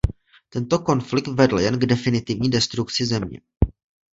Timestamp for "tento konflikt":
0.53-1.27